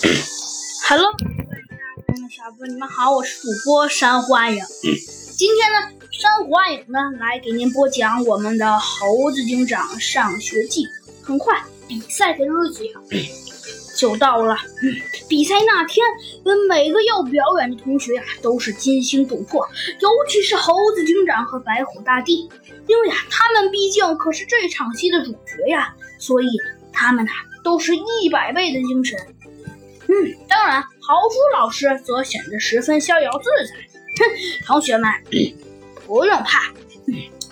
[0.88, 1.12] Hello，
[2.30, 4.62] 小朋友你们好，我是主播山瑚暗影。
[5.36, 10.84] 今天呢，山瑚暗影呢来给您播讲我们的《猴子警长上学记》。
[11.22, 12.92] 很快，比赛的日子呀
[13.94, 14.56] 就到了。
[15.28, 16.06] 比赛那天，
[16.66, 19.68] 每个要表演的同学呀都是惊心动魄，
[20.00, 22.48] 尤其是猴子警长和白虎大帝，
[22.86, 26.48] 因为呀他们毕竟可是这场戏的主角呀，所以
[26.90, 27.30] 他们呐
[27.62, 29.18] 都是一百倍的精神。
[30.10, 33.76] 嗯，当然，豪猪老师则显得十分逍遥自在。
[34.18, 35.08] 哼，同学们，
[36.04, 36.72] 不用怕。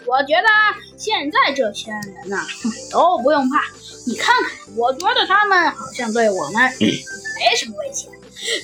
[0.04, 0.48] 我觉得
[0.96, 2.44] 现在这些人呐，
[2.90, 3.62] 都不用怕。
[4.08, 8.08] 你看看，我觉得他们好像对我们没什么威胁，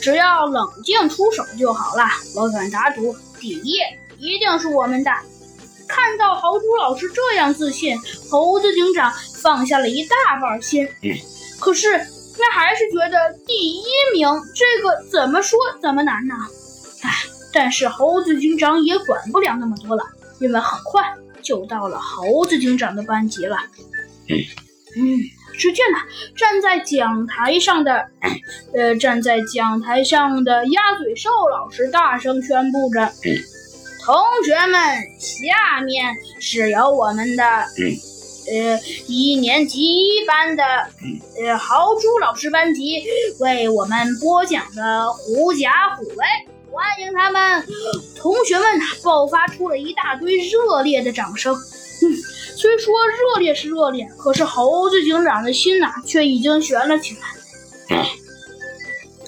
[0.01, 2.05] 只要冷静出手就好了。
[2.35, 3.79] 我敢打赌，第一
[4.19, 5.11] 一定是我们的。
[5.87, 7.97] 看到豪猪老师这样自信，
[8.29, 10.89] 猴子警长放下了一大半心。
[11.61, 12.09] 可是。
[12.39, 16.35] 那还是觉得第一名这个怎么说怎么难呢？
[17.03, 17.11] 唉，
[17.53, 20.03] 但是猴子警长也管不了那么多了，
[20.41, 21.03] 因为很快
[21.43, 23.57] 就到了猴子警长的班级了。
[24.97, 25.19] 嗯，
[25.57, 25.99] 只见呢，
[26.37, 28.07] 站在讲台上的，
[28.75, 33.13] 呃，站在讲台上的鸭嘴兽老师大声宣布着
[34.05, 34.81] ：“同学们，
[35.19, 37.45] 下面是由我们的。”
[38.47, 40.63] 呃，一年级一班的
[41.43, 43.03] 呃豪猪老师班级
[43.41, 46.15] 为我们播讲的《狐假虎威》，
[46.71, 47.67] 欢迎他们！
[48.19, 48.67] 同学们
[49.03, 51.55] 爆发出了一大堆热烈的掌声。
[51.55, 52.13] 嗯，
[52.57, 58.07] 虽说热烈是热烈，可是猴子警长的心呐，却已经悬了起来。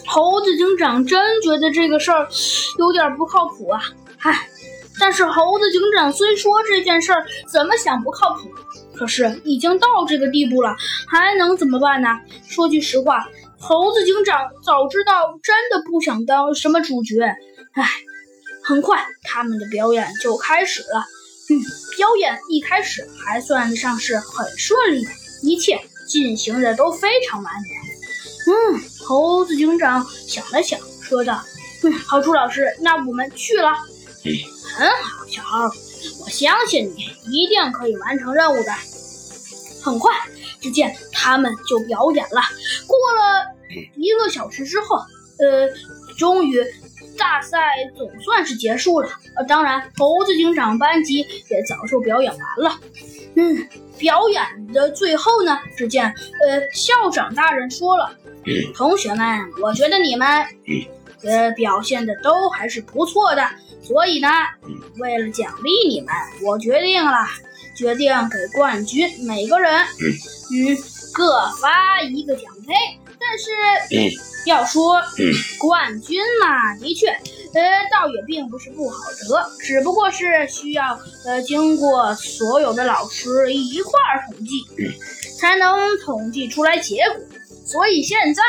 [0.06, 2.28] 猴子警长真觉得这个事儿
[2.78, 3.80] 有点不靠谱啊！
[4.18, 4.48] 唉，
[5.00, 8.50] 但是猴子警长虽说这件事儿怎么想不靠谱。
[8.98, 10.74] 可是已经到这个地步了，
[11.06, 12.08] 还能怎么办呢？
[12.48, 17.22] 说句实话，猴子警长早知道真的不想当什么主角。
[17.72, 17.84] 唉，
[18.64, 21.04] 很快他们的表演就开始了。
[21.48, 21.60] 嗯，
[21.96, 25.06] 表演一开始还算得上是很顺利，
[25.42, 25.78] 一切
[26.08, 27.68] 进行的都非常完美。
[28.48, 31.44] 嗯，猴子警长想了想，说道
[31.84, 33.70] ：“嗯，好朱老师，那我们去了。”
[34.76, 35.58] 很好，小猴。
[36.24, 38.72] 我相信你一定可以完成任务的。
[39.86, 40.12] 很快，
[40.60, 42.40] 只见他们就表演了。
[42.88, 43.54] 过了
[43.94, 44.96] 一个小时之后，
[45.38, 45.68] 呃，
[46.18, 46.60] 终于
[47.16, 47.58] 大赛
[47.96, 49.08] 总算是结束了。
[49.36, 52.80] 呃，当然，猴子警长班级也早就表演完了。
[53.36, 54.42] 嗯，表演
[54.72, 58.10] 的最后呢，只见呃，校长大人说了
[58.74, 60.26] ：“同学们，我觉得你们
[61.22, 63.48] 呃表现的都还是不错的。”
[63.82, 64.28] 所以呢，
[64.98, 66.08] 为了奖励你们，
[66.42, 67.18] 我决定了，
[67.76, 70.76] 决定给冠军每个人，嗯，
[71.12, 72.74] 各发一个奖杯。
[73.18, 73.50] 但是
[74.46, 75.02] 要说
[75.58, 77.60] 冠军嘛，的确，呃，
[77.90, 78.96] 倒也并不是不好
[79.28, 84.62] 得，只不过是需要呃经过所有的老师一块儿统计，
[85.40, 87.16] 才能统计出来结果。
[87.66, 88.42] 所以现在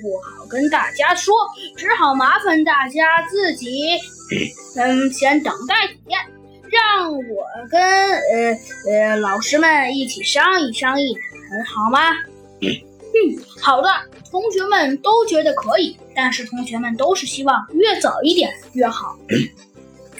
[0.00, 1.34] 不好跟大家说，
[1.76, 3.98] 只好麻烦大家自己。
[4.76, 6.18] 嗯，先等待体验，
[6.72, 8.58] 让我跟呃
[8.90, 11.14] 呃老师们一起商议商议，
[11.50, 11.98] 很好吗？
[12.62, 13.88] 嗯，好的，
[14.30, 19.18] 同学们都觉得可以，但是同学们都是希望越早一点越好。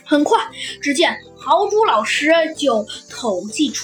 [0.04, 0.38] 很快，
[0.82, 3.80] 只见豪猪老师就统计出。